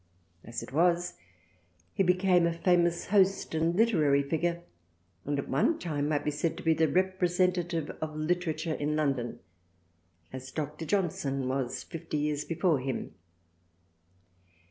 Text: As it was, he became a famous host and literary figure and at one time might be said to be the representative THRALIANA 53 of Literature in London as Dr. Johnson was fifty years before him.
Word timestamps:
As 0.43 0.63
it 0.63 0.73
was, 0.73 1.13
he 1.93 2.01
became 2.01 2.47
a 2.47 2.57
famous 2.57 3.05
host 3.09 3.53
and 3.53 3.75
literary 3.75 4.23
figure 4.23 4.63
and 5.25 5.37
at 5.37 5.47
one 5.47 5.77
time 5.77 6.09
might 6.09 6.25
be 6.25 6.31
said 6.31 6.57
to 6.57 6.63
be 6.63 6.73
the 6.73 6.87
representative 6.87 7.85
THRALIANA 7.85 7.99
53 7.99 8.07
of 8.09 8.15
Literature 8.17 8.73
in 8.73 8.95
London 8.95 9.39
as 10.33 10.49
Dr. 10.49 10.87
Johnson 10.87 11.47
was 11.47 11.83
fifty 11.83 12.17
years 12.17 12.45
before 12.45 12.79
him. 12.79 13.13